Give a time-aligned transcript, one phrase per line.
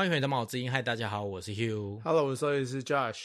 [0.00, 2.00] 欢迎回到毛之音，嗨，大家好，我是 Hugh。
[2.02, 3.18] Hello，我是兽医师 Josh。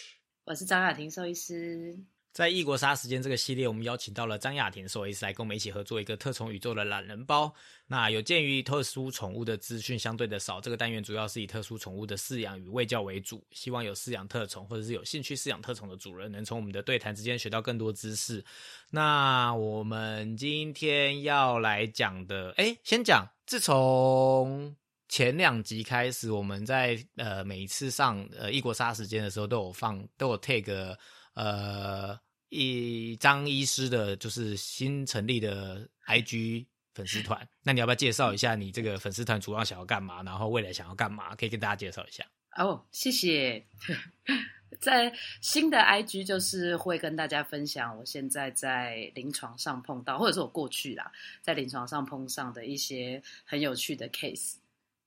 [0.43, 1.97] 我是张雅婷兽医师。
[2.33, 7.49] 在异国杀时间这个系列，我们邀请到了张雅婷兽医师来跟我们一起合作一个特宠宇宙的懒人包。
[7.87, 18.43] 那有鉴于特殊宠物的资讯相对的少，这个单元主要是以特殊宠物的饲养与喂教为主，希望有饲养特宠或者是有兴趣饲养特宠的主人，能从我们的对谈之间学到更多知识。
[18.91, 24.75] 那我们今天要来讲的，哎，先讲，自从
[25.07, 30.97] 前两集开始，我们在呃每一次上呃异国杀时间的时候，都有放都有 take
[31.33, 32.19] 呃
[32.49, 37.47] 一张医师的，就是新成立的 IG 粉丝团。
[37.63, 40.23] 那你要不要介绍一下你这个粉丝团主要想要干嘛？
[40.23, 41.35] 然后未来想要干嘛？
[41.35, 42.25] 可以跟大家介绍一下。
[42.57, 43.65] 哦，谢谢。
[44.81, 54.55] 在新的 IG 就是会跟大家分享我现在在临床上碰到，或者是我过去啦，在临床上碰上的一些很有趣的 case，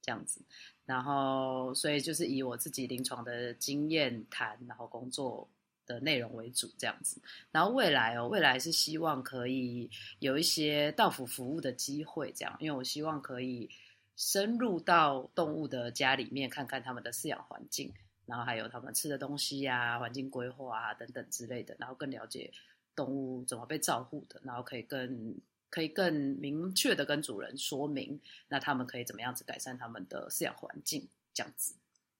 [0.08, 0.40] 这样子。
[0.86, 5.46] 然后，所以就是以我自己临床的经验谈，然后工作
[5.84, 7.20] 的内容为主，这样子。
[7.50, 13.68] 然后未来哦，未来是希望可以有一些到府服务的机会，这样，因为我希望可以
[14.16, 17.92] 深入到动物的家里面，看看他们的饲养环境。
[18.24, 22.50] 然后还有他们吃的东西呀、环境规划啊等等之类的，然后更了解
[22.96, 25.34] 动物怎么被照顾的，然后可以更
[25.70, 31.74] 可以更明确的跟主人说明，那他们可以怎么样子改善他们的饲养环境，这样子。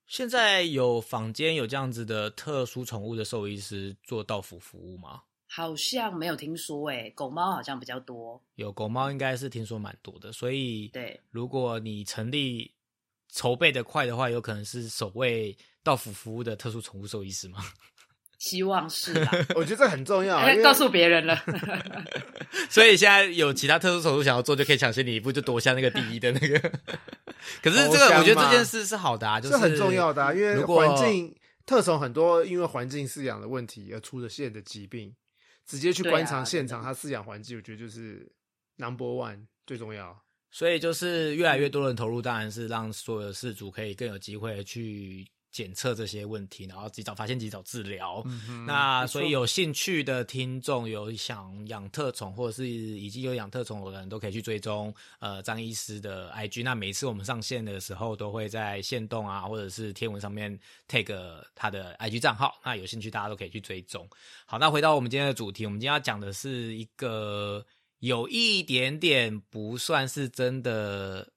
[0.07, 5.23] 现在有坊间有这样子的特殊宠物的兽医师做到府服务吗？
[5.45, 8.39] 好像没有听说诶、狗猫好像比较多。
[8.55, 12.71] 有狗猫应该是听说蛮多的，所以对，如果你成立
[13.29, 17.63] 筹备的快的话，有可能是首位到府服务的特殊宠物兽医师吗？
[18.39, 21.37] 希望是吧， 我觉得这很重要，告诉别人了。
[22.69, 26.57] 所以现在有其他特殊手术想要做，就可以抢先你一步，就夺下那个第一的那个。
[27.61, 35.13] 可是这个，我觉得这件事是好的啊，就是很重要的、啊，因为环境特宠很多因为环境饲养的问题而出的现的疾病，
[35.67, 38.25] 直接去观察现场它饲养环境，我觉得就是
[38.77, 40.17] number one 最重要。
[40.51, 48.21] 所以就是越来越多人投入，当然是让所有的事主可以更有机会去检测这些问题，然后及早发现、及早治疗。
[48.25, 56.63] 嗯那所以有兴趣的听众，有想养特宠或者是已经有养特宠的人，都可以去追踪呃张医师的 IG。
[56.63, 62.59] 那每一次我们上线的时候，都会在线动啊，或者是天文上面 take 他的 IG 账号。
[62.63, 64.07] 那有兴趣大家都可以去追踪。
[64.45, 67.65] 好，那回到我们今天的主题，我们今天要讲的是一个
[67.99, 71.27] 有一点点不算是真的。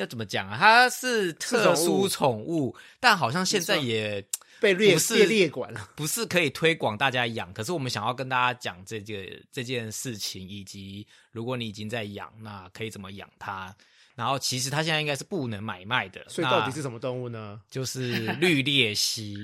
[0.00, 0.56] 要怎么讲啊？
[0.58, 4.24] 它是特殊宠物，但好像现在也
[4.58, 9.14] 被列不是列列管了，不是可以推广大家养，可是我们想要跟大家讲这个
[9.52, 13.74] 这件事情，以及如果你已经在养，那可以怎么养它。
[14.16, 17.60] 然后其实它现在应该是不能买卖的，所以到底是什么动物呢？
[17.70, 19.36] 就是绿鬣蜥。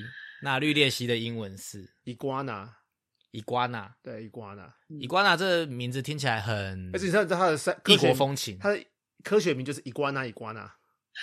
[0.43, 3.89] 那绿鬣蜥的英文是？iguana，iguana。
[4.03, 4.71] 对，iguana。
[4.91, 8.85] iguana 这名字听起来很而且你知道它的三异科学国风情，它的
[9.27, 10.33] 科学名就是 iguana，没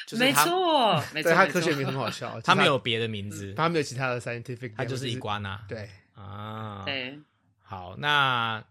[0.06, 1.54] 就是它错， 没错，对，它没错。
[1.54, 5.60] 科学名很好笑， 它没有别的名字，它没有其他的 scientific，它就是 name，iguana。
[5.70, 7.18] 对，啊，对，
[7.62, 8.62] 好，那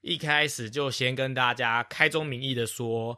[0.00, 3.16] 一开始就先跟大家开宗明义的说，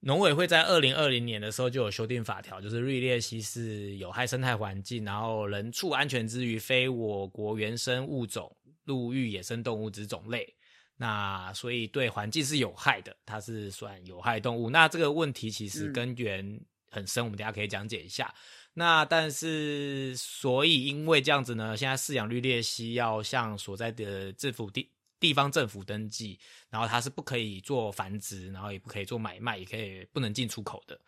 [0.00, 10.54] 农委会在二零二零年的时候就有修订法条，就是绿鬣蜥是有害生态环境，然后人畜安全之余，非我国原生物种陆域野生动物之种类。
[11.00, 14.68] 那所以对环境是有害的，它是算有害动物。
[14.68, 16.60] 那这个问题其实嗯根源
[16.90, 18.34] 很深，我们等一下可以讲解一下。
[18.74, 26.38] 那但是，所以因为这样子呢，现在饲养绿鬣蜥要向所在的政府地地方政府登记，
[26.68, 31.00] 然后它是不可以做繁殖，然后也不可以做买卖，也可以不能进出口的。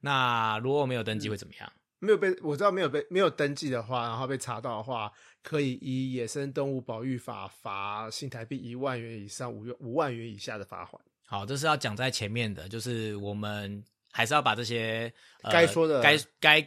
[0.00, 1.72] 那如果没有登记会怎么样？
[2.00, 5.10] 没有被我知道没有被没有登记的话，然后被查到的话，
[5.44, 11.00] 可以以野生动物保育法罚新台币一万元以上五元五万元以下的罚款。
[11.26, 15.12] 好，这是要讲在前面的，就是我们还是要把这些、
[15.42, 16.66] 呃、该说的该该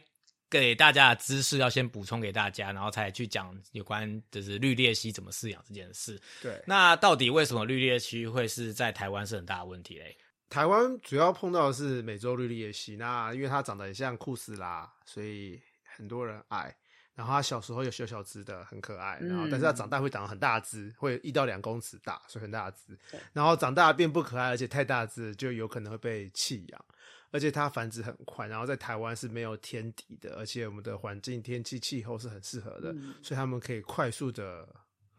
[0.49, 6.21] 给大家的知识要先补充给大家，然后才去讲有关就是绿鬣蜥怎么饲养这件事。
[6.41, 10.15] 对，那到底为什么绿鬣蜥会是在台湾是很大的问题嘞？
[10.49, 16.73] 台湾主要碰到的是美洲绿鬣蜥，那因为它长得很像库斯拉，所以很多人爱。
[17.17, 19.17] 然后它小时候有小小只的，很可爱。
[19.21, 22.95] 然后，但是它长大会长得很大只，会一到两公尺大，所以很大只。
[23.33, 26.85] 然后长大变不可爱，而且太大只就有可能会被弃养。
[27.31, 34.67] 而且它繁殖很快，然后在台湾是没有天敌的，而且我们的环境、天气、气候是很适合的，嗯所以它们可以快速的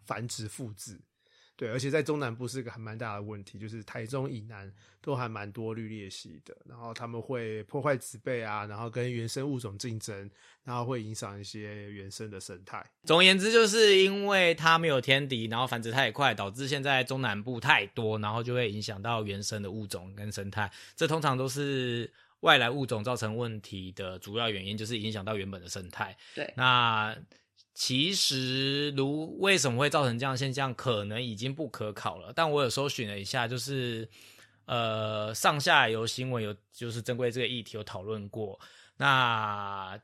[0.06, 0.98] 繁殖复制。
[1.58, 10.31] 对，而且在中南部是个还蛮大的问题，就是台中以南都还蛮多绿鬣蜥的，然后他们会破坏植被啊，然后跟原生物种竞争，
[10.62, 12.81] 然后会影响一些原生的生态。
[13.02, 20.70] 总而言之，就是因为它没有天敌，然后繁殖太快，导致现在中南部太多，然后就会影响到原生的物种跟生态。
[20.94, 22.08] 这通常都是
[22.43, 26.16] 外来物种造成问题的主要原因，就是影响到原本的生态。
[26.37, 27.16] 对，那
[27.80, 32.32] 其实如为什么会造成这样现象，可能已经不可考了。
[32.34, 34.08] 但我有搜寻了一下，就是
[34.64, 38.58] 呃上下游新闻有就是针对这个议题有讨论过。
[38.96, 39.96] 那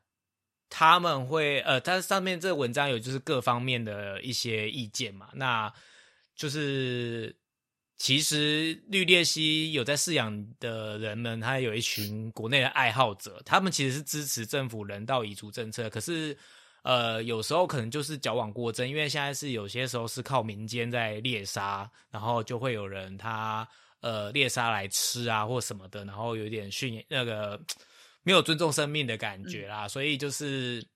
[0.71, 5.31] 他们会呃，它上面这个文章有就是各方面的一些意见嘛。
[5.35, 5.73] 那
[6.37, 7.35] 就是
[7.97, 16.39] 其实绿鬣蜥有在饲养的人们，他有一群国内的爱好者，他们其实是支持政府人道移除政策，可是。
[16.85, 23.67] 呃，有时候可能就是矫枉过正，因为现在是有些时候是靠民间在猎杀，然后就会有人他
[24.01, 27.59] 呃猎杀来吃啊或什么的，然后有点训那个
[28.23, 29.89] 没有尊重生命的感觉啦。
[29.89, 30.87] 所以就是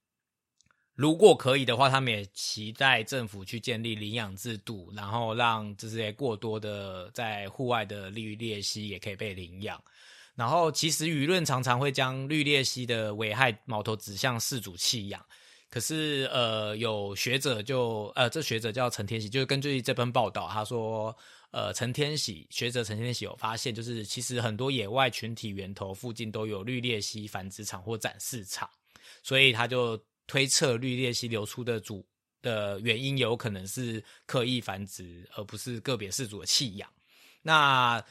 [0.94, 9.82] 如果可以的话，他们也期待政府去建立领养制度，然后让这些过多的在户外的绿鬣蜥也可以被领养。
[10.34, 15.24] 然后其实舆论常常会将绿鬣蜥的危害矛头指向饲主弃养。
[15.70, 21.14] 可是，呃，有学者就，呃，这学者叫陈天喜，就是根据这篇报道，他说，
[21.50, 28.68] 呃，陈天喜学者陈天喜有发现，就是其实很多野外群体源头附近都有绿鬣蜥繁殖场或展示场，
[29.22, 32.02] 所以他就推测绿鬣蜥流出的主
[32.40, 36.90] 的原因有可能是刻意繁殖，而不是个别饲主的弃养。
[37.42, 38.02] 那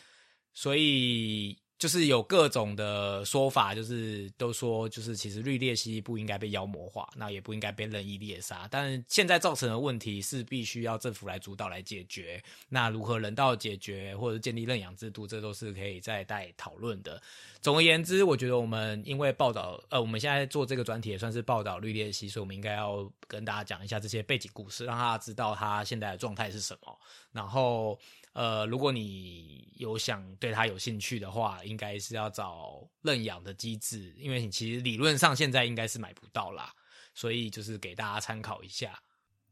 [0.53, 1.57] 所以。
[1.79, 8.67] 就是有各种的说法，就是都说，就是其实绿鬣蜥不应该被妖魔化，那也不应该被任意猎杀。
[8.71, 12.43] 但现在造成的问题是，必须要政府来主导来解决。
[12.67, 17.21] 那如何人道解决，或者建立认养制度，这都是可以再待讨论的。
[17.61, 26.99] 总而言之，我觉得我们因为报道，呃，我们现在做这个专题也算是报道绿鬣蜥，所以我们应该要跟大家讲一下这些背景故事，让大家知道它现在的状态是什么。
[27.31, 27.99] 然后。
[28.37, 36.71] 呃，如果你有想对它有兴趣的话，应该是要找认养的机制，因为你其实理论上现在应该是买不到啦，
[37.15, 39.01] 所以就是给大家参考一下。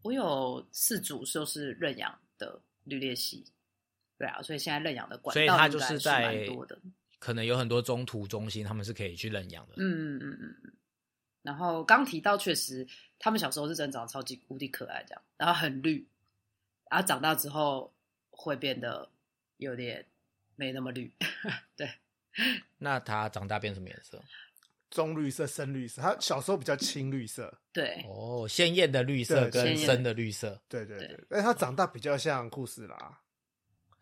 [0.03, 3.43] 我有四组就是认养的绿鬣蜥，
[4.19, 6.47] 对啊，所以现在认养的管道，所以它就是在
[7.17, 9.73] 可能有很多中途中心，他们是可以去认养的。
[9.77, 10.73] 嗯嗯嗯嗯嗯。
[11.41, 12.87] 然后刚提到，确实
[13.17, 16.07] 他们小时候是真的长得超级无敌可爱，这样，然后很绿，
[16.91, 17.91] 然后长大之后。
[18.35, 19.09] 会变得
[19.57, 20.05] 有点
[20.55, 21.11] 没那么绿，
[21.75, 21.89] 对。
[22.77, 24.21] 那它长大变什么颜色？
[24.91, 26.01] 棕绿色、深绿色。
[26.01, 27.53] 它小时候比较青绿色。
[27.73, 28.03] 对。
[28.07, 30.61] 哦，鲜艳的绿色跟深的绿色。
[30.67, 31.19] 对对对。
[31.29, 33.19] 哎，它长大比较像库斯拉。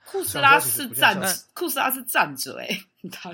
[0.06, 1.20] 库斯拉是站，
[1.54, 2.68] 库斯拉是站着哎，
[3.12, 3.34] 他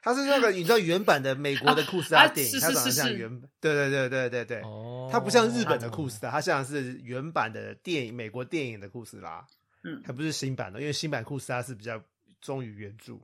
[0.00, 3.50] 他 是那个你知道原版的美国的库斯拉电影，它长得像原版。
[3.60, 4.60] 对对对对对对。
[4.62, 5.08] 哦。
[5.12, 9.46] 它不像日本的库斯拉，它像是原版的电影，美国电影的库斯拉。
[9.88, 12.02] 嗯，还不是新版的，因为新版库斯拉是比较
[12.40, 13.16] 忠于原著。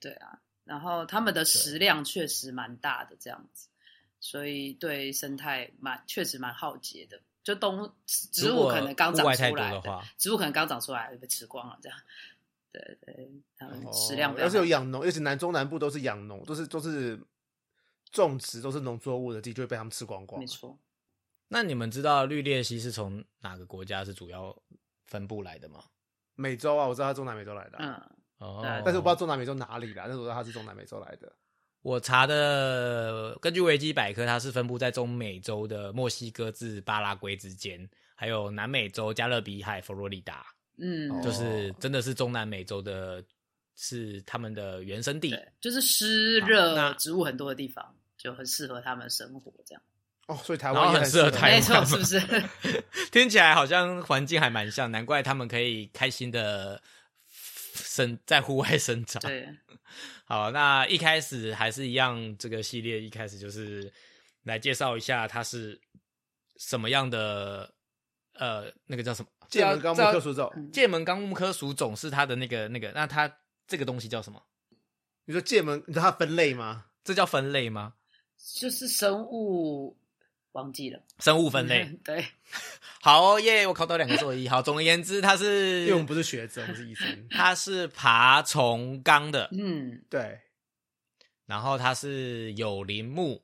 [0.00, 3.68] 对啊，然后他们的食量确实蛮大的，这样子，
[4.18, 7.22] 所以对生态蛮确实蛮浩劫的。
[7.44, 11.96] 就东植物可能刚长出来的，植物可能刚长出来就被吃光了，这样。
[12.72, 17.16] 对对，他们食量要是有养农，而且南中南部都是养农，都是都是
[18.10, 20.40] 种植，都是农作物的地，就会被他们吃光光。
[20.40, 20.76] 没错。
[21.46, 24.60] 那你们知道绿鬣蜥是从哪个国家是主要？
[25.06, 25.84] 分布来的吗？
[26.34, 27.78] 美洲啊，我知道它中南美洲来的。
[27.78, 27.94] 嗯，
[28.38, 31.32] 哦，但是我不知道中南美洲哪里啦，但是我知道它是中南美洲来的。
[31.82, 40.46] 我查的，根据维基百科，它是分布在中美洲的墨西哥至巴拉圭之间，还有南美洲加勒比海、佛罗里达。
[40.78, 43.22] 嗯，就是真的是中南美洲的，
[43.76, 49.82] 是他们的原生地，就是湿热植物很多的地方，就很适合他们生活这样。
[50.26, 52.20] 哦，所以台湾很适合台湾，没错是不是？
[53.12, 56.82] 听起来好像环境还蛮像，难怪他们可以开心的
[57.74, 59.20] 生在户外生长。
[59.20, 59.46] 对，
[60.24, 63.92] 好，那一开始还是一样，这个系列一开始就是
[64.44, 65.78] 来介绍一下它是
[66.56, 67.74] 什么样的，
[68.32, 69.28] 呃，那个叫什么？
[69.50, 70.70] 剑门纲目科属种。
[70.72, 73.30] 剑门纲目科属种是它的那个那个，那它
[73.66, 74.42] 这个东西叫什么？
[75.26, 76.86] 你说剑门，你知道它分类吗？
[77.04, 77.92] 这叫分类吗？
[78.54, 79.98] 就是生物。
[80.54, 81.00] 忘记了。
[81.20, 82.24] 生物分类， 对，
[83.00, 83.66] 好耶！
[83.66, 84.48] 我考到两个作业。
[84.48, 87.06] 好，总而言之，它是因为我们不是学者，我们是医生。
[87.30, 90.40] 它是爬虫纲的，嗯，对。
[91.46, 93.42] 然后它是有鳞木，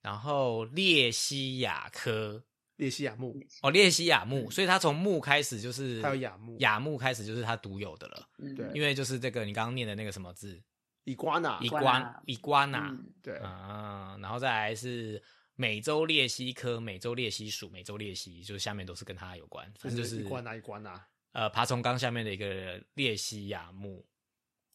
[0.00, 2.44] 然后鬣蜥亚科，
[2.76, 8.54] 列西亚木，哦，列西亚木，所以它从木开始就是还有亚木，亚木开始就是它独有的了，嗯。
[8.54, 8.66] 对。
[8.74, 10.62] 因为就是这个你刚刚念的那个什么字，
[11.04, 13.06] 伊瓜纳伊，瓜瓜纳伊瓜纳嗯。
[13.22, 15.20] 对，啊，然后再来是
[15.56, 24.06] 美洲鬣蜥科美洲鬣蜥属美洲鬣蜥，就是下面都是跟它有关，反正就是一关啊一关啊，呃爬虫纲下面的一个鬣蜥亚目，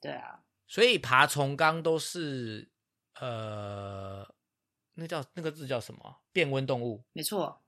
[0.02, 2.70] 对啊，所以爬虫纲都是
[3.20, 4.28] 呃
[4.96, 6.22] 那叫那个字叫什么？
[6.34, 7.62] 变温动物没错。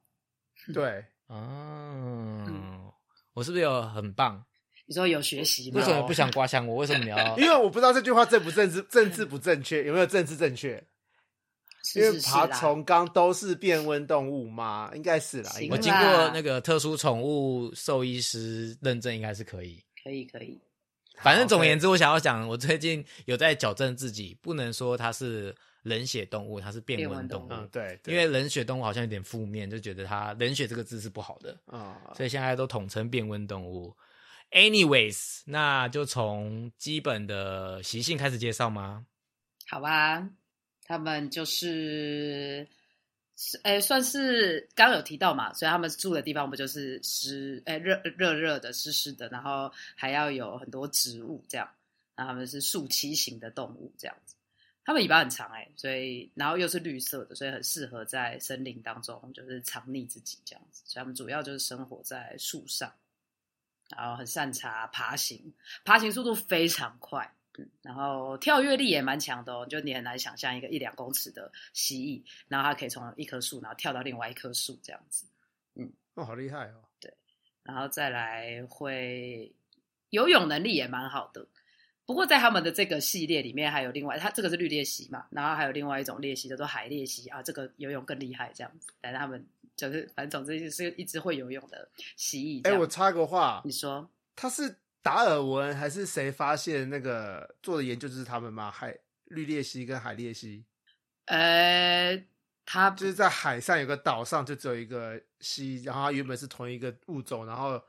[0.74, 2.94] 对， 啊。
[3.34, 4.46] 我是不是有很棒？
[4.86, 5.86] 你说有学习吗为？
[5.86, 6.76] 什么不想刮香我？
[6.76, 7.18] 为什么你要？
[7.40, 10.86] 因为我不知道这句话正不正治政治不正确，有没有政治正确？
[11.96, 14.92] 因为爬虫纲都是变温动物吗？
[14.96, 15.82] 应该是啦，行应该是。
[15.82, 19.84] 我经过那个特殊宠物兽医师认证，应该是可以。
[20.04, 20.60] 可以可以，
[21.22, 27.48] 反正总而言之，我想要讲，我最近有在矫正自己，不能说它是冷血动物，它是变温动物。
[27.52, 28.14] 嗯，对，对。
[28.14, 33.96] 因为冷血动物好像有点负面，就觉得它冷血这个字是不好的，啊，所以现在都统称变温动物。
[34.52, 39.06] Anyways，那就从基本的习性开始介绍吗？
[39.68, 40.30] 好吧，
[40.94, 42.68] 他们就是，
[43.36, 51.68] 是诶，算是刚有提到嘛，所以他们住的地方不就是湿，诶，热热热的、湿湿的，然后还要有很多植物这样，
[52.16, 54.36] 然后他们是树栖型的动物这样子。
[54.86, 60.84] 他们尾巴很长哎、所以然后又是绿色的，所以很适合在森林当中就是藏匿自己这样子。
[60.86, 62.94] 所以他们主要就是生活在树上，
[63.96, 67.34] 然后很擅长爬行，爬行速度非常快。
[67.58, 75.26] 嗯，然后跳跃力也蛮强的哦，就你很难想象一个一两公尺的蜥蜴，然后它可以从一棵树，然后跳到另外一棵树这样子，
[75.76, 77.14] 嗯哦，好厉害哦，对
[77.64, 79.52] 然后再来会
[80.10, 81.48] 游泳能力也蛮好的。
[82.06, 88.92] 不过在他们的这个系列里面，还有另外，它这个是绿鬣蜥嘛，然后还有另外一种鬣蜥叫做海鬣蜥啊，这个游泳更厉害这样子。
[89.00, 92.80] 但是他们就是反正总之就是一只会游泳的蜥蜴哎，样。
[92.82, 98.72] 我插个话你，说它是达尔文还是谁发现那个做的研究就是他们吗？
[98.72, 100.64] 海绿鬣蜥跟海鬣蜥，
[101.26, 102.26] 呃，
[102.66, 107.82] 他就是在海上有个岛上就只有一个蜥，然后它原本是同一个物种，然后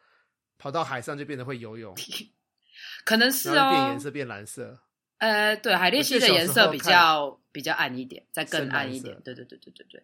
[0.59, 1.95] 跑到海上就变得会游泳，
[3.05, 4.81] 可能是哦变颜，色变蓝色。
[5.19, 9.15] 呃，对，海鬣蜥的颜色比较比较暗一点，再更暗一点。
[9.23, 10.03] 对对对对对对，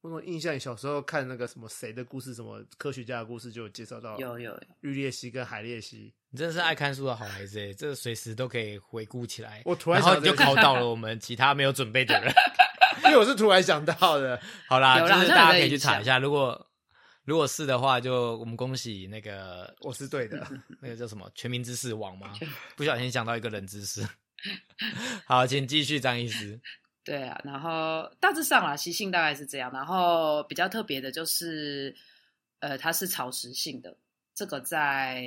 [0.00, 4.60] 我有印象，小时候看那个什么谁的故事，什么科学家的故事，就有介绍到有有有。
[4.80, 6.12] 绿鬣蜥跟海鬣蜥。
[6.34, 9.62] 你真的是爱看书的好孩子诶，这个随时都可以回顾起来。
[9.64, 12.34] 我突然然后你就这个考到了我们其他没有准备的人。
[13.06, 16.66] 因为我是突然想到的，好啦，有啦就是好像有大家可以去查一下，如果
[17.22, 20.44] 如果是的话，就我们恭喜那个我是对的。
[20.80, 22.32] 那个叫什么全民知识网吗？
[22.74, 24.04] 不小心想到一个冷知识。
[25.26, 26.60] 好，请继续张医师。
[27.04, 29.70] 对啊，然后大致上啦，习性大概是这样。
[29.72, 31.94] 然后比较特别的就是，
[32.58, 33.96] 呃，它是草食性的，
[34.34, 35.22] 这个在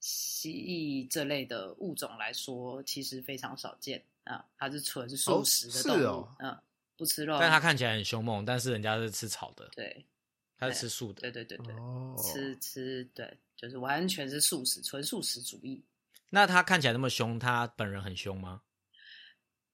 [0.00, 4.44] 蜥蜴这类的物种来说，其实非常少见啊。
[4.56, 6.58] 它是纯素食的动物，是哦嗯，
[6.96, 7.38] 不吃肉。
[7.38, 10.04] 但它看起来很凶猛，但是人家是吃草的，对
[10.56, 11.20] 它是吃素的。
[11.20, 15.84] 对对对对，哦，吃吃对，就是完全是素食，纯素食主义。
[16.30, 18.62] 那它看起来那么凶，它本人很凶吗？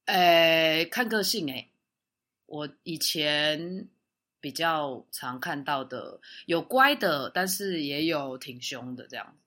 [0.07, 1.69] 呃，看个性哎、
[2.47, 3.89] 我以前
[4.41, 9.46] 比较常看到的有乖的，但是也有挺凶的这样子。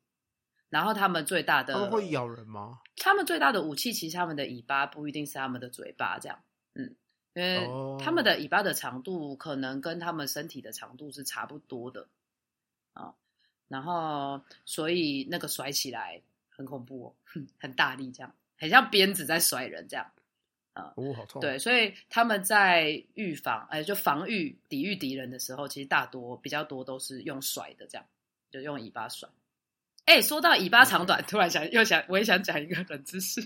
[0.69, 2.79] 然后他们最大的，他们会咬人吗？
[2.97, 6.39] 他们最大的武器其实他们的尾巴不一定是他们的嘴巴这样，
[6.75, 6.95] 嗯，
[7.33, 12.07] 因为哦他们的尾巴的长度可能跟他们身体的长度是差不多的
[12.93, 13.13] 啊、
[13.67, 20.11] 然后所以那个甩起来很恐怖哦，哼 很大力这样，很像鞭子在甩人这样。
[20.73, 21.41] 哦，好痛。
[21.41, 28.05] 对，，所以他们在预防，哎，就防御、抵御敌人的时候，其实大多比较多都是用甩的，这样
[28.49, 29.27] 就用尾巴甩。
[30.09, 33.39] 哎，说到尾巴长短，突然想又想，我也想讲一个冷知识，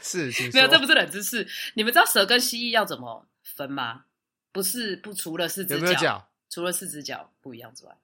[0.00, 1.46] 是，请 没有，这不是冷知识。
[1.74, 4.06] 你们知道蛇跟蜥蜴要怎么分吗？
[4.50, 6.28] 不是不除了四只有没有脚？
[6.48, 7.96] 除了四只脚不一样之外，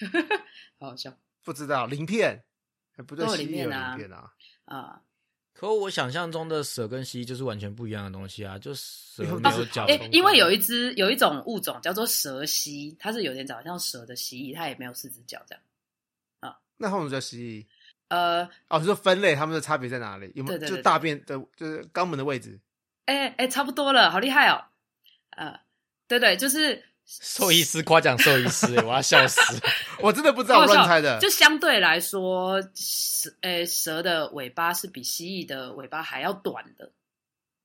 [0.80, 2.42] 好好笑不知道，鳞片。
[2.96, 4.32] 哎，不对，都有蜥蜴有鳞片啊鳞片啊。
[4.64, 5.00] 啊！
[5.52, 15.62] 可我想象中的蛇跟蜥蜴就是完全不一样的东西啊，就蛇因为没有脚哎、同因为有一只有一种物种叫做蛇蜥，它是有点长得像蛇的蜥蜴，它也没有四只脚这样。
[16.76, 17.66] 那后面叫蜥蜴。
[18.08, 20.30] 呃，哦，你说分类，他们的差别在哪里？
[20.34, 22.60] 有没有就大便的，就是肛门的位置？
[23.06, 24.64] 哎、哎、差不多了，好厉害哦！
[25.30, 25.58] 呃，
[26.06, 29.40] 对对，就是兽医师夸奖兽医师、欸我要笑死。
[30.00, 31.18] 我真的不知道，我乱猜的。
[31.18, 36.90] 就相对来说，蛇，呃，蛇的尾巴是比蜥蜴的尾巴还要短的，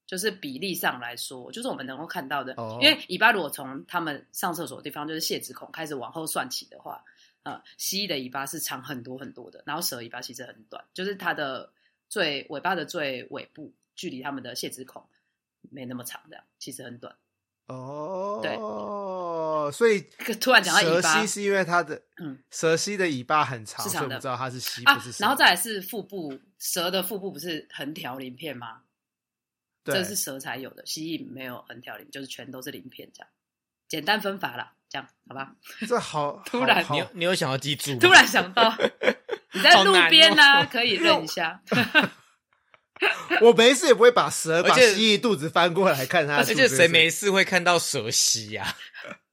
[0.08, 7.04] 就是比例上来说，就是我们能够看到的，哦因为尾巴如果从他们上厕所的地方，就是泄殖孔开始往后算起的话，
[7.43, 11.72] 呃，蜥蜴的尾巴是长很多很多的，然后蛇尾巴其实很短，就是它的
[12.10, 15.08] 最尾巴的最尾部距离它们的泄殖孔
[15.69, 17.15] 没那么长，这样其实很短。
[17.67, 18.58] 哦，对，
[19.72, 20.01] 所以
[20.39, 25.17] 突然讲到蛇尾巴蜥是因为它的嗯蛇蜥的尾巴很长，是长的所以我们知道它是蜥，啊不是，蛇。
[25.22, 28.81] 然后再来是腹部，蛇的腹部不是横条鳞片吗？
[29.84, 33.29] 对这是蛇才有的，蜥蜴没有横条鳞，就是全都是鳞片这样。
[33.88, 35.51] 简单分法啦，这样好吧？
[35.88, 37.98] 这好突然你有你有想要记住？
[38.01, 38.75] 突然想到，
[39.53, 41.62] 你在路边呢、可以认一下。
[43.41, 46.43] 我没事也不会把蛇把而且蜥蜴肚子翻过来看它而。
[46.43, 48.75] 且谁没事会看到蛇蜥呀、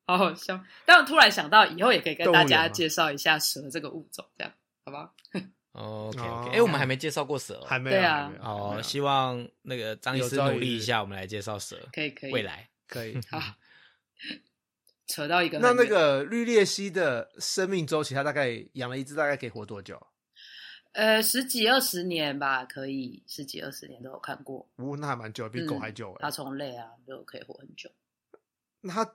[0.07, 0.63] 好好笑。
[0.85, 4.53] 但我突然想到，以后也可以跟大家介绍一下蛇这个物种，这样
[4.85, 7.67] 好吧？？OK 哦 OK，哎、我们还没介绍过蛇哦。
[7.67, 7.97] 还没有？
[7.97, 11.77] 对啊哦，希望那个张医师努力一下，我们来介绍蛇。
[11.93, 12.33] 可以可以。
[12.33, 13.19] 未来可以。
[13.29, 13.41] 好，
[15.07, 20.05] 扯到一个那那个绿鬣蜥的生命周期，它大概养了一只，大概可以活多久？
[20.93, 24.67] 呃十几二十年吧，可以十几二十年都有看过。
[24.77, 27.91] 哦，那还蛮久，比狗还久哎、它从类啊就可以活很久。
[28.81, 29.15] 那它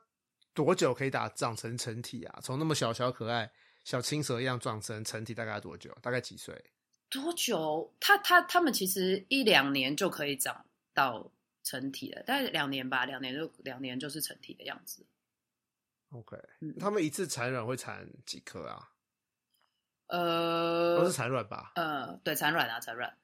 [0.53, 2.39] 多久可以打长成成体啊？
[2.43, 3.51] 从那么小小可爱
[3.83, 5.91] 小青蛇一样长成成体，大概要多久？
[6.01, 6.63] 大概几岁？
[7.09, 7.91] 多久？
[7.99, 11.31] 它它它们其实一两年就可以长到
[11.63, 15.03] 成体了，大概两年吧，两年就两年就是成体的样子。
[16.11, 18.89] OK，嗯他们一次产卵会产几颗啊？
[20.07, 21.71] 呃，都是产卵吧？
[21.75, 23.17] 呃，对，产卵啊，产卵。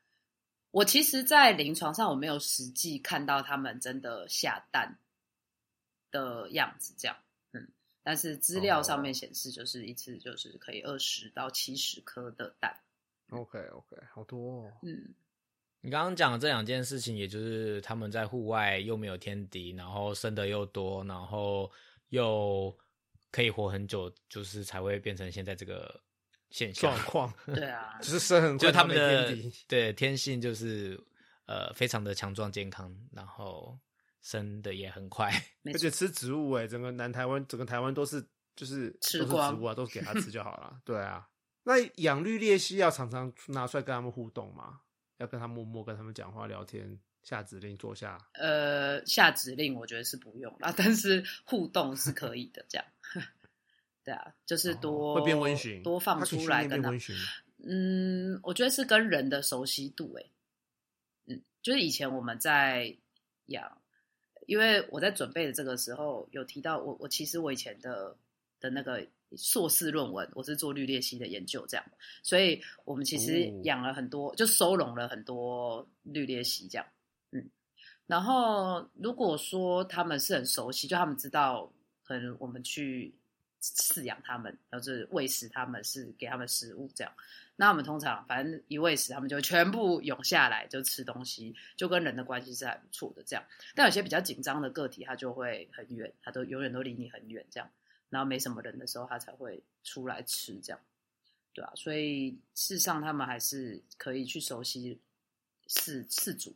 [0.72, 4.98] 我其实，在临床上我没有实际看到他们真的下蛋
[6.12, 7.18] 的样子，这样，
[7.52, 7.68] 嗯，
[8.04, 12.74] 但是资料上面显示，就是一次就是可以二十到七十颗的蛋
[13.32, 14.72] ，OK OK，好多、哦。
[14.84, 15.14] 嗯，
[15.82, 21.70] 你刚刚讲的这两件事情，也就是他们在户外又没有天敌，然后生的又多，然后
[22.10, 22.76] 又
[23.32, 26.02] 可以活很久，就是才会变成现在这个
[26.50, 27.06] 现象状。
[27.06, 31.00] 况 对啊就，是生很快，就他们的天敌对天性就是
[31.46, 33.78] 呃非常的强壮健康，然后
[34.22, 35.32] 生的也很快。
[35.66, 38.22] 而且，吃植物哎、整个南台湾，整个台湾都是
[38.56, 40.80] 就是都是吃光植物啊，都给它吃就好了。
[40.86, 41.28] 对啊，
[41.64, 44.82] 那养绿鬣蜥要常常拿出来跟他们互动吗？
[45.18, 48.18] 要跟他默默跟他们讲话聊天，下指令坐下。
[48.36, 52.88] 呃，下指令我觉得是不用啦，但是互动是可以的，这样。
[54.06, 56.90] 对啊，就是多、哦会变温驯，多放出来跟他。
[57.68, 60.32] 嗯，我觉得是跟人的熟悉度、欸，
[61.26, 62.96] 嗯，就是以前我们在
[63.48, 63.82] 养，
[64.46, 68.16] 因为我在准备的这个时候有提到我，我其实我以前的
[68.62, 71.86] 的那个硕士论文，我是做绿鬣蜥的研究，这样，
[72.24, 76.97] 所以我们其实哦养了很多，就收容了很多绿鬣蜥，这样，嗯，
[78.08, 81.72] 然后如果说他们是很熟悉，就他们知道，
[82.04, 83.14] 可能我们去
[83.62, 87.14] 饲养它们，然后是喂食它们，是给它们食物这样。
[87.58, 93.44] 那我们通常反正一喂食，它们就全部涌下来就吃东西，就跟人的关系是还不错的这样。
[93.76, 97.70] 但有些比较紧张的个体，它就会很远，它都永远都离你很远这样。
[98.10, 100.80] 然后没什么人的时候，它才会出来吃这样，
[101.52, 101.74] 对啊。
[101.76, 104.98] 所以事实上，他们还是可以去熟悉
[105.68, 106.56] 饲饲主，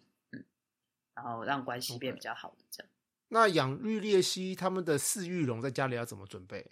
[1.16, 2.92] 然后让关系变比较好的这样。
[3.28, 6.66] 那养绿鬣蜥，他们的饲育笼在家里要怎么准备？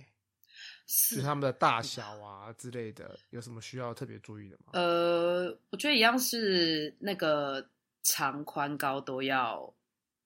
[0.92, 4.72] 是他们的大小啊之类的，有什么需要特别注意的吗？
[4.74, 7.70] 呃，我觉得一样是那个
[8.02, 9.72] 长宽高都要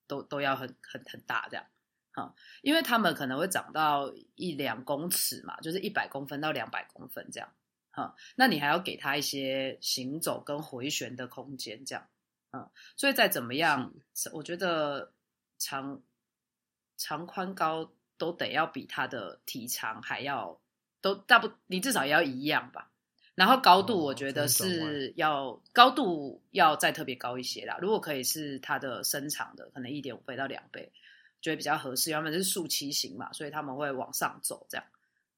[0.07, 1.65] 都都要很很很大这样，
[2.13, 7.53] 哈、因为他们可能会长到一两公尺嘛，就是一百公分到两百公分这样，
[7.91, 12.07] 哈、那你还要给他一些行走跟回旋的空间这样，
[12.53, 13.91] 嗯，所以再怎么样，
[14.31, 15.11] 我觉得
[15.57, 16.01] 长
[16.97, 20.61] 长宽高都得要比他的体长还要
[21.01, 22.91] 都大不，你至少也要一样吧。
[23.35, 27.75] 然后高度，哦我觉得是要、高度要再特别高一些啦。
[27.81, 30.91] 如果可以是它的身长的，可能一点五倍到两倍，
[31.41, 32.11] 觉得比较合适。
[32.11, 34.85] 因为他们是竖骑型嘛，所以他们会往上走这样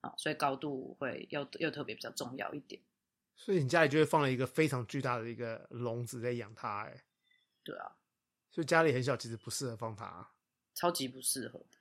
[0.02, 2.82] 啊，所以高度会又又特别比较重要一点。
[3.36, 7.04] 所以你家里就会放了一个非常巨大的一个笼子在养它，哎，
[7.64, 7.92] 对啊，
[8.50, 10.32] 所以家里很小，其实不适合放它。
[10.74, 11.78] 超级不适合的。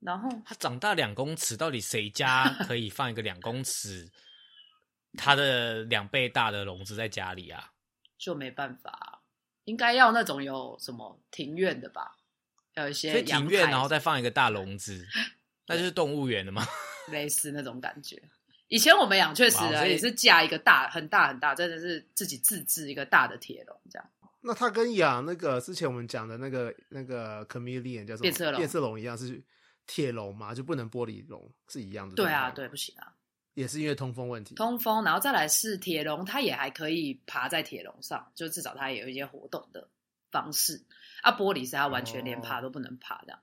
[0.00, 4.10] 然后它长大两公尺，到底谁家可以放一个两公尺
[5.16, 7.72] 它的两倍大的笼子在家里啊？
[8.18, 9.22] 就没办法，
[9.64, 12.16] 应该要那种有什么庭院的吧，
[12.74, 15.06] 要有一些所以庭院，然后再放一个大笼子，
[15.66, 16.66] 那就是动物园了吗？
[17.10, 18.30] 类似那种感觉。
[18.72, 24.10] 以前我们养确实啊也是架一个大很大很大，真的是自己自制一个大的铁笼这样。
[24.40, 29.42] 那它跟养那个之前我们讲的那个那个 chameleon 叫什么变色龙变色龙一样，是
[29.86, 32.14] 铁笼嘛，就不能玻璃笼，是一样的。
[32.14, 33.12] 对啊，，对，不行啊。
[33.52, 34.54] 也是因为通风问题。
[34.54, 39.86] 通风，然后再来是铁笼，它也还可以爬在铁笼上，就至少它也有一些活动的
[40.30, 40.82] 方式。
[41.20, 43.38] 啊，玻璃是它完全连爬都不能爬这样。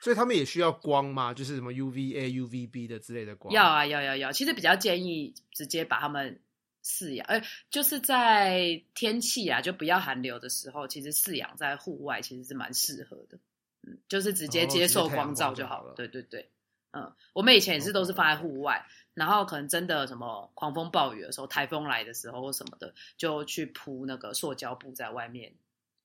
[0.00, 1.34] 所以他们也需要光吗？
[1.34, 3.52] 就是什么 UVA、UVB 的之类的光？
[3.52, 4.32] 要啊，要要要。
[4.32, 6.40] 其实比较建议直接把它们
[6.84, 13.38] 饲养，呃，就是在天气啊，就不要寒流的时候，其实饲养在户外其实是蛮适合的。
[13.82, 16.48] 嗯，就是直接哦接受光照就好光就好了对对对，
[16.92, 25.54] 嗯，我们以前也是都是放在户外，然后可能真的什么狂风暴雨的时候、台风来的时候或什么的，就去铺那个塑胶布在外面，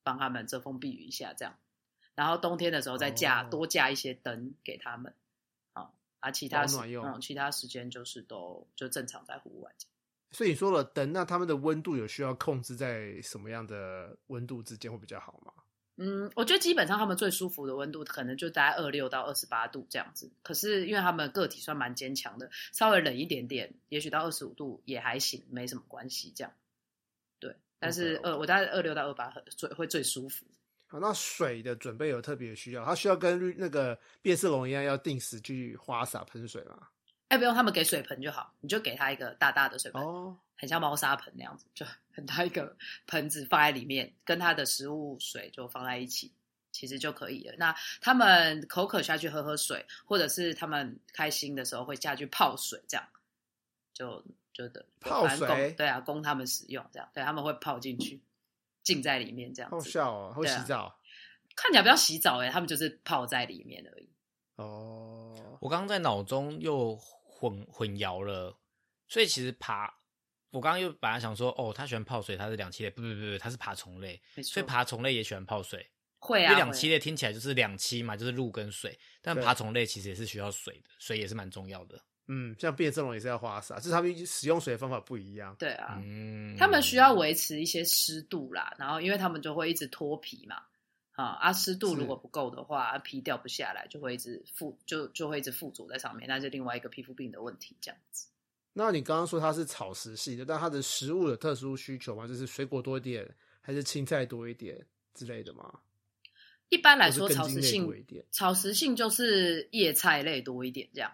[0.02, 1.56] 帮他们遮风避雨一下这样。
[2.14, 5.14] 然后冬天的时候再架、哦多架一些灯给他们，
[5.72, 9.70] 啊啊，其他嗯，其他时间就是都就正常在户外。
[10.30, 15.52] 所以你说了灯，那他们的温度有需要控制在什么样的温度之间会比较好吗？
[15.96, 20.28] 嗯，我觉得基本上他们最舒服的温度可能就大概二六到二十八度这样子。
[20.42, 26.52] 可是因为他们个体算蛮坚强的，稍微冷一点点，也许到二十五度也还行，没什么关系这样。
[27.38, 30.44] 对，但是二我大概二六到二八最会最舒服。
[30.94, 36.86] 好，那水的准备有特别需要，它需要跟绿那个变色龙一样，要定时去花洒喷水吗？
[37.26, 42.76] 哎，不用，他们给水盆就好，你就给他一个大大的水盆，哦，很像猫砂盆那样子，就很大一个
[43.08, 46.32] 盆子放在里面，跟它的食物水就放在一起，
[46.70, 47.56] 其实就可以了。
[47.58, 53.04] 那他们口渴下去喝喝水，或者是他们开心的时候会下去泡水，这样
[53.92, 58.20] 就就的泡水对啊，供他们使用，这样对他们会泡进去，
[58.84, 59.90] 浸在里面这样好子。
[59.90, 60.96] 笑哦，会洗澡、
[61.56, 64.08] 看起来不要洗澡哎、他们就是泡在里面而已。
[64.56, 65.58] 哦。
[65.60, 68.56] 我刚刚在脑中又混混淆了，
[69.08, 69.92] 所以其实爬，
[70.50, 75.90] 我刚刚又本来想说，哦，他喜欢泡水，他是两栖类，不不不不，他是爬虫类，没错，所以爬虫类也喜欢泡水。
[76.18, 81.98] 会啊，因为两栖类听起来就是两栖嘛，就是陆跟水，但爬虫类其实也是需要水的，水也是蛮重要的。
[82.26, 85.54] 嗯，像变色龙也是要花洒，就是他们使用水的方法不一样。
[85.58, 90.62] 对啊，嗯，他们需要维持一些湿度啦，然后因为他们就会一直脱皮嘛，
[91.12, 98.26] 啊啊，湿度如果不够的话，皮掉不下来，就会一直附就就会一直附着在上面，那是另外一个皮肤病的问题，这样子。
[98.72, 102.26] 那你刚刚说它是草食系的，但它的食物的特殊需求吗？
[102.26, 103.28] 就是水果多一点，
[103.60, 104.84] 还是青菜多一点
[105.14, 105.72] 之类的吗？
[106.70, 111.12] 一般来说，草食性草食性就是叶菜类多一点，这样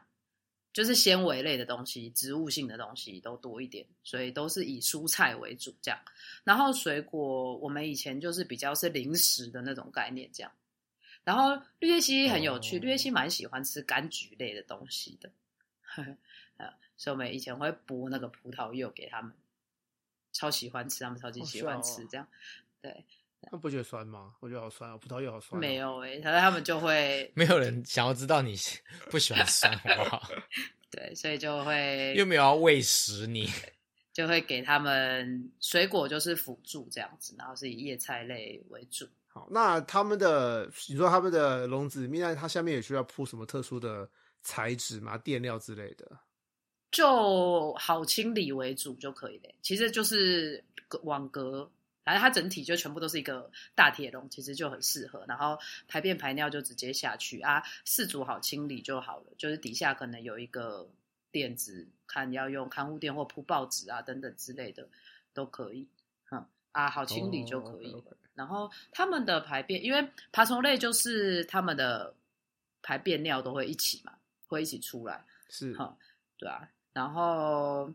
[0.73, 6.01] 就是纤维类的东西、植物性的东西都多一点，所以都是以蔬菜为主这样。
[6.45, 10.53] 然后水果，我们以前就是比较是零食的那种概念这样。
[11.23, 15.31] 然后绿叶蜥很有趣，哦绿叶蜥蛮喜欢吃柑橘类的东西的，
[16.57, 19.35] 呃，所以我们以前会剥那个葡萄柚给他们，
[20.33, 22.27] 超喜欢吃，他们超级喜欢吃这样。
[22.81, 23.05] 对，
[23.51, 24.35] 那不觉得酸吗？
[24.41, 25.77] 我觉得好酸哦，葡萄柚好酸、没。
[25.77, 28.55] 有诶、他他们就会 没有人想要知道你
[29.11, 30.31] 不喜欢酸，好不好？
[30.91, 33.49] 对，所以就会又没有要喂食你。
[34.13, 39.07] 就会给他们水果就是辅助这样子，然后是以叶菜类为主。
[39.29, 44.07] 好，那他们的你说他们的笼子里面，它下面也需要铺什么特殊的
[44.43, 45.17] 材质吗？
[45.17, 46.11] 垫料之类的？
[46.91, 49.51] 就好清理为主就可以了。
[49.63, 51.71] 其实就是隔网格，
[52.11, 55.25] 反正它整体就全部都是一个大铁笼，其实就很适合。
[55.29, 59.27] 然后排便排尿就直接下去啊，四组好清理就好了。
[59.39, 60.91] 就是底下可能有一个
[61.31, 64.89] 垫子，看要用看护垫或铺报纸啊等等之类的
[65.33, 65.87] 都可以。
[66.33, 68.03] 嗯啊，好清理就可以了。
[68.35, 72.13] 然后他们的排便，因为爬虫类就是他们的
[72.83, 74.15] 排便尿都会一起嘛，
[74.49, 75.25] 会一起出来。
[75.49, 75.97] 是哈
[76.39, 77.93] 对啊，然后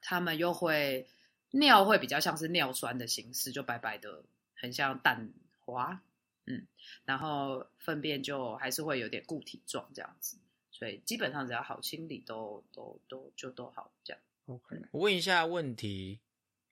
[0.00, 1.06] 他们又会
[1.52, 4.22] 尿会比较像是尿酸的形式，就白白的，
[4.54, 6.02] 很像蛋花，
[6.46, 6.66] 嗯，
[7.04, 10.36] 然后粪便就还是会有点固体状这样子，
[10.70, 14.20] 所以基本上只要好清理都都都就都好这样。
[14.46, 16.18] OK，我问一下问题，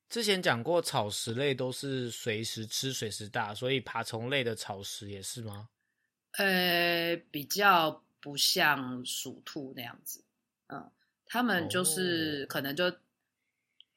[0.09, 5.69] 之前讲过草食类都是随时吃随时大，所以爬虫类的草食也是吗？
[6.33, 10.23] 呃，比较不像鼠兔那样子，
[10.69, 10.91] 嗯，
[11.27, 12.93] 他们就是哦可能就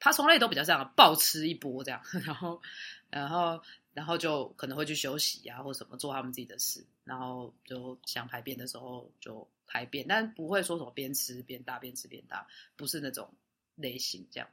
[0.04, 2.62] 爬虫类都比较像暴吃一波这样， 然后，
[3.10, 3.64] 然后，
[3.94, 13.34] 然后就可能会去休息啊，或什么做他们自己的事，然后就想排便的时候就排便，但不会说什么边吃边大边吃边大，不是那种
[13.76, 14.50] 类型这样。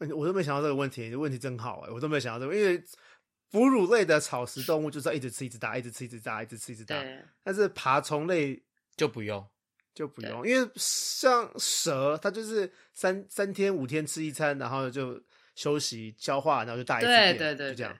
[0.00, 2.82] 嗯我都没想到这个问题，问题真好哎，我都没有想到这个，因为
[3.52, 7.00] 哺乳类的草食动物就是要一直吃一直大，一直吃一直大，一直吃一直大，
[7.44, 8.60] 但是爬虫类
[8.96, 9.48] 就不用。
[9.94, 15.20] 就不用，因为像蛇，它就是三三天五天吃一餐，然后就
[15.54, 17.96] 休息消化，然后就大一次便，对对对就这样。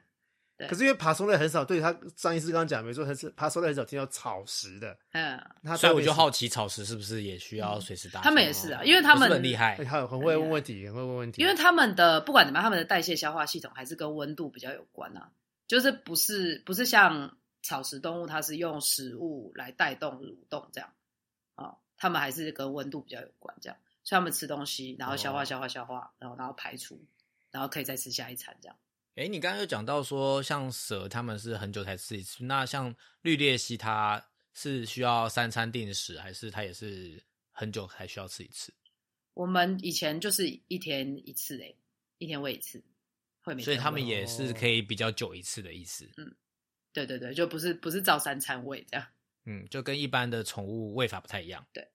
[0.68, 8.22] 可是因为爬虫类很少，对他张医师刚刚讲没错，很是爬虫类很少听到草食的，嗯，他所以我就好，奇草食是不是也需要随时打？
[8.22, 15.30] 他们也是啊，因为他们很厉害哎，还有很会问问题，很会问问题，因为他们的不管怎么样，他们的代谢消化系统还是跟温度比较有关啊，
[15.68, 20.97] 就是不是不是像草食动物，它是用食物来带动蠕动这样啊、
[21.98, 26.98] 他们还是跟温度比较有关这样，所以他们吃东西，然后消化哦消化消化，然后然后排出，
[27.50, 28.76] 然后可以再吃下一餐这样。
[29.16, 38.72] 哎，你刚刚有讲到说，像蛇他们是很久才吃一次，那像绿鬣蜥它是需要三餐定时，还是它也是很久才需要吃一次？
[39.34, 41.76] 我们以前就是一天一次诶、
[42.18, 42.82] 一天喂一次，
[43.62, 46.08] 所以他们也是可以比较久一次的意思。
[46.16, 46.32] 嗯
[46.92, 49.06] 对对对，就不是不是照三餐喂这样。
[49.48, 51.64] 嗯，就跟一般的宠物喂法不太一样。
[51.72, 51.88] 对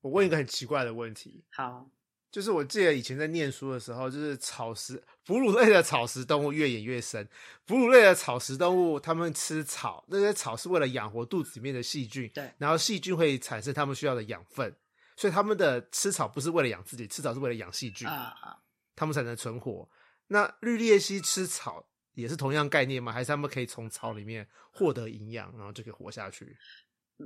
[0.00, 1.90] 我问一个很奇怪的问题，好，
[2.30, 7.28] 就是我记得以前在念书的时候，就是草食哺乳类的草食动物越演越深。
[7.66, 14.74] 哺乳类的草食动物，它们吃草，那些草是为了养活肚子里面的细菌，对然后细菌会产生它们需要的养分，
[15.16, 18.58] 所以它们的吃草不是为了养自己，吃草是为了养细菌，啊啊，
[18.94, 19.88] 它们才能存活。
[20.28, 21.84] 那绿鬣蜥吃草
[22.14, 23.12] 也是同样概念吗？
[23.12, 26.56] 还是它们可以从草里面获得营养，然后就可以活下去？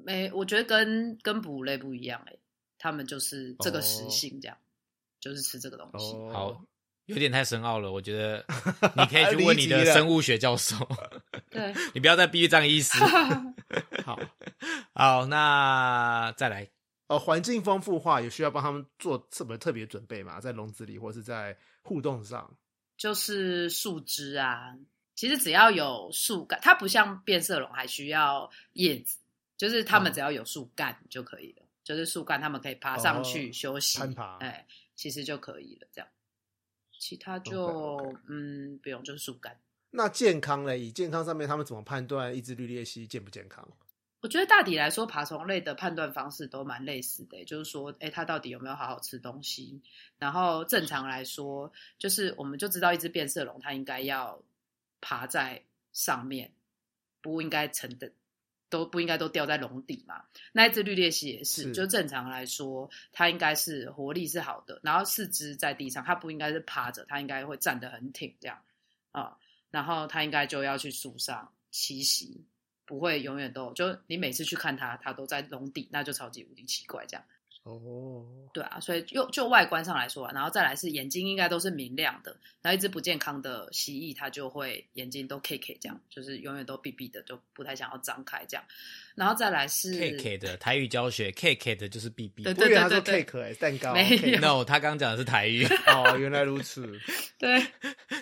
[0.05, 2.39] 没，我觉得跟跟哺乳类不一样诶、
[2.79, 4.57] 他们就是这个食哦性这样，
[5.21, 6.15] 就是吃这个东西。
[6.15, 6.65] 哦，好，
[7.07, 8.45] 有点太深奥了，我觉得
[8.97, 10.77] 你可以去问你的生物学教授，
[11.51, 12.99] 对， 你不要再逼张医师。
[14.05, 14.19] 好。
[14.95, 16.69] 好，那再来。
[17.09, 20.41] 呃，环境丰富化有需要帮他们做什么特别准备吗？
[20.41, 22.57] 在笼子里或是在互动上？
[22.97, 24.75] 就是树枝啊，
[25.15, 29.19] 其实只要有树干，它不像变色龙还需要叶子，
[29.57, 31.63] 就是他们嗯只要有树干就可以了。
[31.85, 34.67] 就是树干，他们可以爬上去哦休息，攀爬哎，
[34.97, 35.87] 其实就可以了。
[35.93, 36.09] 这样，
[36.99, 39.57] 其他就嗯不用，就是树干。
[39.91, 40.81] 那健康嘞？
[40.81, 43.67] 以健康上面，他们怎么判断一只绿鬣蜥健不健康？
[44.21, 49.81] 我觉得大体来说，爬虫类的判断方式都蛮类似的，就是说，哎，它到底有没有好好吃东西？
[50.19, 54.43] 然后正常来说，就是我们就知道一只变色龙，它应该要
[55.01, 56.53] 爬在上面，
[57.21, 58.11] 不应该沉的，
[58.69, 60.25] 都不应该都掉在笼底嘛。
[60.53, 68.59] 那一只绿鬣蜥也是，是就正常来说，它应该是活力是好的，然后四肢在地上，它不应该是趴着，它应该会站得很挺这样
[69.13, 69.37] 啊、
[69.71, 72.45] 然后它应该就要去树上栖息。
[72.89, 77.27] 不会永远都就你每次去看它，它都在笼底，那就超级无敌奇怪这样。
[77.67, 78.25] 哦，
[78.55, 82.31] 对啊，所以就就外观上来说啊，然后再来是眼睛应该都是明亮的，
[82.63, 88.65] 然后一只不健康的蜥蜴它就会眼睛都 K K 这样，就是永远都闭闭的，就不太想要张开这样。
[89.17, 92.45] 然后再来是 K K 的台语教学，K K 的就是 B B。
[92.45, 96.87] 对我以为他说对 cake 哎、蛋糕没有 cake No，他刚讲的是台语，哦，原来如此，
[97.39, 97.67] 对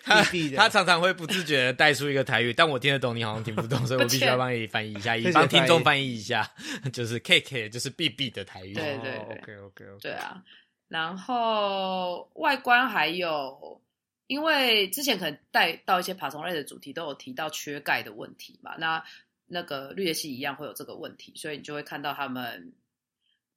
[0.04, 0.22] 他
[0.56, 6.50] 他常常会不自觉的带出一个台语，但我听得懂，你好像听不懂， 所以我必须要帮你翻译一下，帮听众翻翻译一下，
[6.92, 8.72] 就是 K K 就是 B B 的台语。
[8.72, 10.44] 对对哦、，OK OK OK，对啊，
[10.88, 13.80] 然后外观还有，
[14.26, 19.04] 因为之前可能带到一些爬虫类的主题都有提到缺钙的问题嘛，那
[19.46, 22.72] 那个绿叶蜥一样会有这个问题，所以你就会看到他们，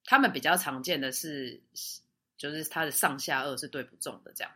[0.03, 1.61] 他们比较常见的是，
[2.37, 4.51] 就是它的上下颚是对不中的这样。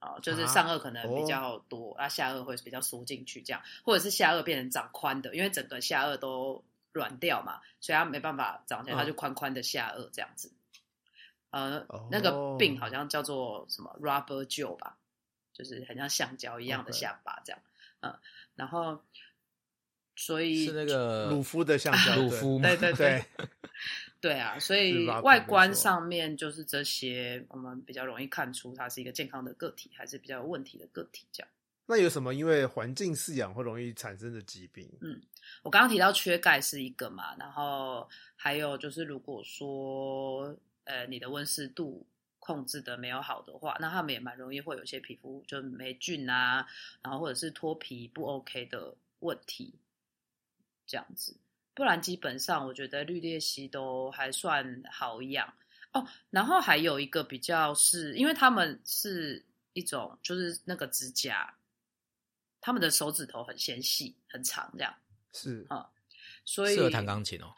[0.00, 10.52] 哦，就是上颚可能比较多，啊，下颚会比较缩进去，这样，或者是下颚变成长宽的，因为整个下颚都软掉嘛，所以他没办法长起来，他就宽宽的下颚这样子。
[11.50, 14.98] 呃，那个病好像叫做什么 rubber jaw 吧，
[15.52, 17.60] 就是很像橡胶一样的下巴这样。
[18.00, 18.18] 嗯，
[18.54, 19.04] 然后
[20.14, 22.60] 所以是那个鲁夫的橡胶鲁夫？
[22.62, 23.24] 对对对，
[24.20, 31.48] 对啊，所以外观上面就是这些，我们比较容易看出它是一个健康的个体，还是比较有问题的个体这样。
[31.90, 34.88] 那有什么因为环境饲养会容易产生的疾病？
[35.00, 35.20] 嗯
[35.64, 42.06] 我刚刚提到缺钙是一个嘛，然后还有就是如果说呃你的温湿度
[42.38, 46.64] 控制的没有好的话，那他们也蛮容易会有些皮肤就霉菌啊，
[47.02, 49.74] 然后或者是脱皮不 OK 的问题，
[50.86, 51.36] 这样子。
[51.74, 55.52] 不然基本上我觉得绿鬣蜥都还算好养
[55.92, 56.06] 哦。
[56.30, 61.52] 然后还有一个比较是因为他们是一种就是那个指甲，
[62.60, 64.94] 他们的手指头很纤细很长这样。
[65.32, 65.88] 是啊
[66.44, 67.52] 所以适合弹钢琴哦。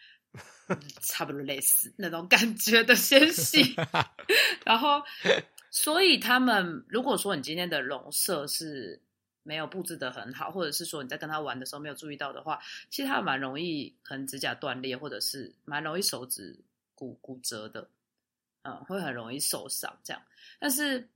[1.03, 3.75] 差不多类似那种感觉的纤细。
[4.65, 5.03] 然后，
[5.71, 8.99] 所以他们如果说你今天的笼舍是
[9.43, 16.59] 没有布置的很好，或者是说你在跟他玩的时候没有注意到的话，其实他蛮容易可能指甲断裂，或者是蛮容易手指
[16.95, 17.91] 骨骨折的，
[18.63, 20.23] 嗯，会很容易受伤这样。
[20.59, 21.07] 但是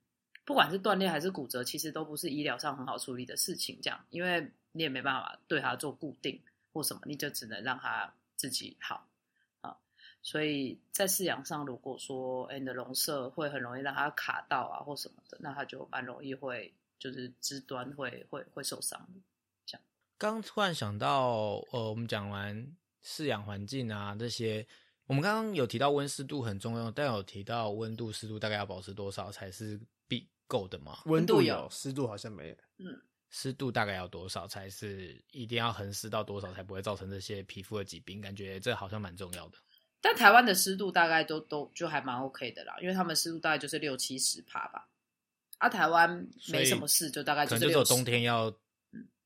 [0.47, 6.41] 不管是断裂还是骨折，其实都不是医疗上很好处理的事情，这样，因为你也没办法对它做固定
[6.73, 9.07] 或什么，你就只能让它自己好
[9.61, 9.77] 啊。
[10.23, 19.21] 所以在饲养上，如果说哎你的笼舍会很容易让它卡到啊或什么的，那它就蛮容易会就是肢端会会会受伤的。
[20.19, 24.67] 刚突然想到，呃，我们讲完饲养环境啊这些，
[25.05, 29.79] 我们刚刚有提到温湿度很重要，但有提到温度、湿度大概要保持多少才是
[30.47, 30.99] 够的吗？
[31.07, 32.55] 温度有有，湿度好像没有。
[32.79, 38.21] 嗯，湿度大概要多少才是一定要恒湿到多少才不会造成这些皮肤的疾病？
[38.21, 39.59] 感觉这好像蛮重要的。
[40.01, 44.89] 但台湾的湿度大概都都就还蛮 OK 的啦，因为他们湿度大概就是六七十帕吧。
[45.59, 48.55] 啊，台湾没什么事，就大概可能只有冬天要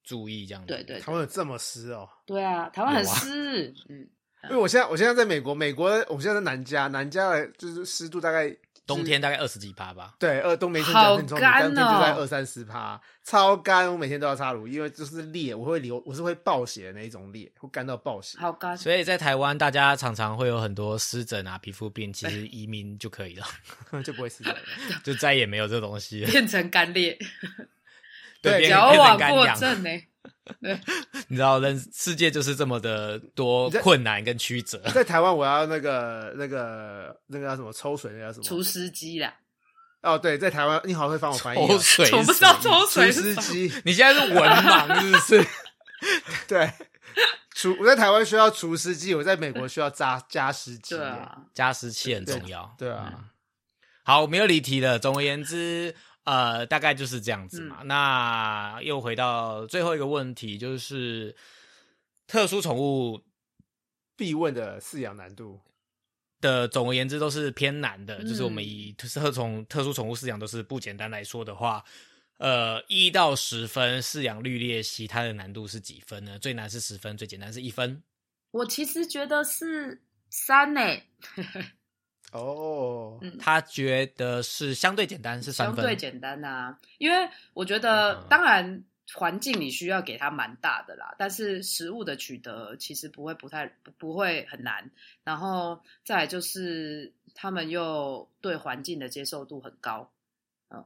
[0.05, 0.69] 注意这样子。
[0.69, 2.09] 对对台湾有这么湿哦？
[2.25, 4.09] 对啊，台湾很湿， 嗯，
[4.45, 8.57] 因为我现在我现在在美国，美国我现在在南加，南加的就是湿度大概
[8.95, 10.15] 冬天大概二十几趴吧。
[10.19, 18.39] 对二冬梅天好干冬天就在哦二三十趴，超干，我每天都要擦乳，因为就是裂，我会流，我是会爆血的那一种裂，会干到爆血。
[18.39, 18.77] 好干。
[18.77, 23.47] 所以在台湾，大家常常会有很多湿疹啊、皮肤病，其实移民就可以了，
[24.03, 24.61] 就不会湿疹了。
[25.05, 26.31] 就再也没有这东西了。
[26.31, 27.17] 变成干裂，
[28.43, 29.59] 对变矫枉过干痒。
[29.59, 29.91] 正呢。
[31.29, 34.79] 你知道，人世界就是这么的多困难跟曲折。
[34.95, 38.45] 在台湾，我要那个那个那个叫什么抽水，那叫什么？
[38.45, 39.35] 除湿机啦，
[40.03, 41.67] 哦，对，在台湾，你好会帮我翻译、哦。
[41.69, 45.49] 抽水，我不知道抽除水机，你现在是文盲是不是？
[46.49, 46.73] 对，
[47.55, 50.97] 除我在台湾需要除湿机，我在美国需要加加湿机。
[50.97, 52.75] 对啊，加湿器很重要。
[52.79, 53.25] 对啊，嗯
[54.03, 54.99] 好，没有离题了。
[54.99, 55.95] 总而言之，
[56.31, 57.83] 呃，大概就是这样子嘛。
[57.85, 61.35] 那又回到最后一个问题，就是
[62.27, 63.21] 特殊宠物
[64.17, 65.61] 必问的饲养难度。
[66.41, 71.85] 的总而言之都是偏难的，嗯就是我们以特宠特殊宠物饲养都是不简单来说的话，
[72.39, 76.39] 呃，一到十分饲养绿鬣蜥，它的难度是几分呢？
[76.39, 78.03] 最难是十分，最简单是一分。
[78.53, 80.81] 我其实觉得是三呢，
[82.33, 85.77] 哦，嗯他觉得是相对简单，是三分。
[85.77, 86.79] 相对简单啊。
[86.99, 94.89] 因为我觉得嗯，当然环境你需要给他蛮大的啦，但是食物的取得其实不会不太不不会很难。
[95.25, 100.09] 然后再来就是他们又对环境的接受度很高，
[100.69, 100.85] 嗯，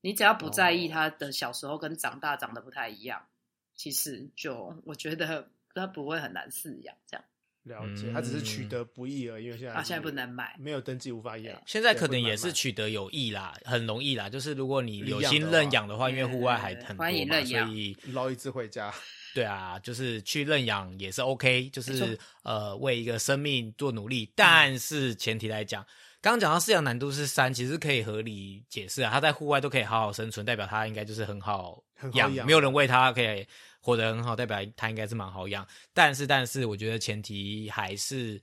[0.00, 3.26] 你只要不在意哦他的小时候跟长大长得不太一样，
[3.74, 7.24] 其实就我觉得他不会很难饲养这样
[7.68, 9.82] 了解，他只是取得不易而已，因为现在啊。
[9.82, 11.62] 现在不能买，没有登记，无法养。
[11.66, 14.28] 现在可能也是取得有益啦，很容易啦。
[14.28, 18.92] 就是如果你有心认养的话，因为户外还很多欢迎嘛，认养所以捞一只回家。
[19.34, 25.86] 对啊，就是去认养也是 OK，就是呃为一个生命做努力，但是前提来讲，
[26.28, 33.46] 刚刚讲到饲养难度是三，其实可以合理解释啊，它在户外都可以好好生存，代表它应该就是很好养，很好养没有人喂它可以
[33.80, 35.66] 活得很好，代表它应该是蛮好养。
[35.94, 38.38] 但是，但是我觉得前提还是。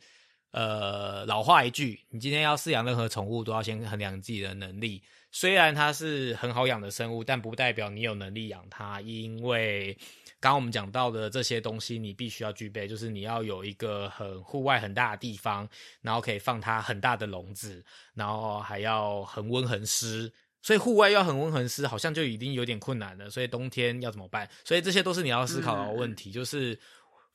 [0.51, 5.03] 呃，老话一句，你今天要饲养任何宠物，都要先衡量自己的能力。
[5.29, 9.97] 虽然它是很好养的生物，但不代表你有能力养它，因为
[10.39, 15.67] 刚刚我们讲到的这些东西，你必须要具备，就是你要有一个很户外很大的地方，
[16.01, 20.31] 然后可以放它很大的笼子，然后还要恒温恒湿。
[20.61, 23.29] 所以户外要恒温恒湿，好像就已经有点困难了。
[23.29, 24.49] 所以冬天要怎么办？
[24.63, 26.79] 所以这些都是你要思考的问题，就是。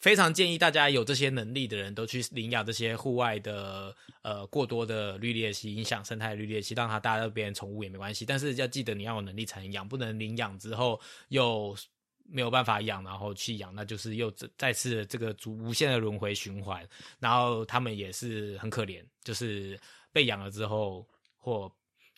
[0.01, 8.25] 非常建议大家有这些能力的人都去领养这些户外的呃过多的绿鬣蜥，影响生态的绿鬣蜥，让它大家都变成宠物也没关系。
[8.25, 11.77] 但是要记得你要有能力才能养，不能领养之后又
[12.31, 16.87] 没有办法养，然后去养，那就是又再再次这个逐无限的轮回循环。
[17.19, 19.79] 然后他们也是很可怜，就是
[20.13, 21.71] 被养了之后或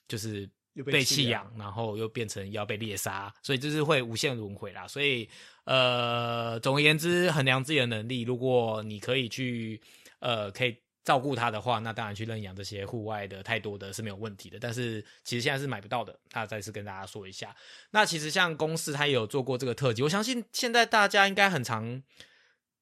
[0.07, 4.87] 就是又被弃养，然后又变成要被猎杀，所以就是会无限轮回啦。
[4.87, 5.29] 所以
[5.65, 9.81] 呃，总而言之，衡量自己的能力，如果你可以去
[10.19, 14.59] 呃可以照顾它的话，那当然去认养这些户外的太多的是没有问题的。
[14.61, 17.55] 但是其实现在是买不到的，那再次跟大家说一下。
[17.91, 22.03] 那其实像公司它也有做过这个特辑，我相信现在大家应该很常。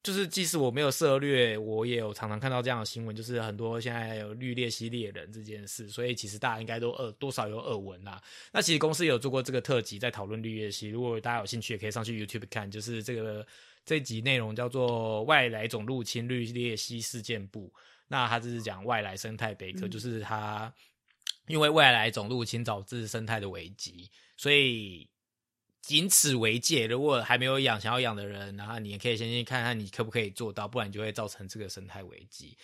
[0.03, 8.19] 就是即使我没有涉略，我也有常常看到这样的新闻，就是很多现在有绿鬣蜥猎人这件事，所以其实大家应该都耳多少有耳闻啦。
[8.51, 13.47] 那其实公司有做过这个特辑，在讨论绿鬣蜥，如果大家有兴趣，也可以上去 YouTube 看，就是这个
[13.85, 17.71] 这集内容叫做“外来种入侵绿鬣蜥事件簿”。
[18.13, 20.73] 那他就是讲外来生态北科，嗯就是他
[21.47, 25.09] 因为外来种入侵导致生态的危机，所以
[25.81, 26.89] 仅此为戒。
[26.89, 32.59] 如果还没有养想要养的人，然后你也可以先去看看你可不可以做到，不然你就会造成这个生态危机。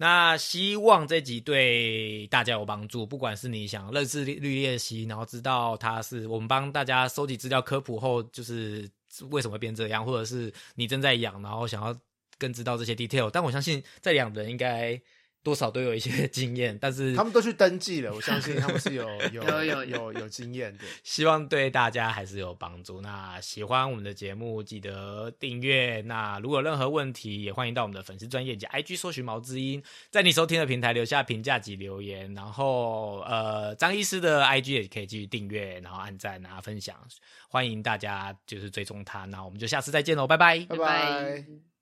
[0.00, 8.90] 那希望这集对大家有帮助，不管是你想认识绿绿鬣蜥，然后知道它是我们帮大家收集资料科普后，就是
[9.30, 11.92] 为什么会变这样，或者是你正在养，然后想要
[12.38, 13.30] 更知道这些 detail。
[13.30, 15.00] 但我相信在养的人应该。
[15.40, 20.84] 多少都有一些 经验，但是他们都去登记了，我相信他们是有 有有有有有经验的。
[21.04, 23.00] 希望对大家还是有帮助。
[23.00, 26.02] 那喜欢我们的节目，记得订阅。
[26.02, 32.34] 那如果有任何问题，也欢迎到我们的粉丝专业及 IG 搜寻毛之音，在你收听的平台留下评价及留言。
[32.34, 36.94] 然后呃，张医师的 IG 也可以继续订阅，然后按赞啊分享，
[37.48, 39.24] 欢迎大家就是追踪他。
[39.26, 41.67] 那我们就下次再见喽，拜拜，拜拜。